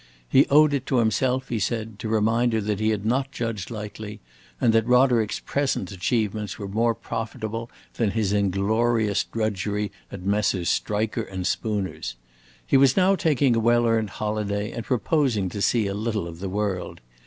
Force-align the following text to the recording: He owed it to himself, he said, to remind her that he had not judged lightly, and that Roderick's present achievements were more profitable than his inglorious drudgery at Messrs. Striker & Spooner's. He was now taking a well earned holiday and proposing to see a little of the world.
He 0.27 0.47
owed 0.47 0.73
it 0.73 0.87
to 0.87 0.97
himself, 0.97 1.49
he 1.49 1.59
said, 1.59 1.99
to 1.99 2.09
remind 2.09 2.53
her 2.53 2.61
that 2.61 2.79
he 2.79 2.89
had 2.89 3.05
not 3.05 3.31
judged 3.31 3.69
lightly, 3.69 4.19
and 4.59 4.73
that 4.73 4.87
Roderick's 4.87 5.39
present 5.39 5.91
achievements 5.91 6.57
were 6.57 6.67
more 6.67 6.95
profitable 6.95 7.69
than 7.93 8.09
his 8.09 8.33
inglorious 8.33 9.25
drudgery 9.25 9.91
at 10.11 10.23
Messrs. 10.23 10.69
Striker 10.71 11.29
& 11.43 11.43
Spooner's. 11.43 12.15
He 12.65 12.77
was 12.77 12.97
now 12.97 13.15
taking 13.15 13.55
a 13.55 13.59
well 13.59 13.85
earned 13.85 14.09
holiday 14.09 14.71
and 14.71 14.83
proposing 14.83 15.49
to 15.49 15.61
see 15.61 15.85
a 15.85 15.93
little 15.93 16.27
of 16.27 16.39
the 16.39 16.49
world. 16.49 16.99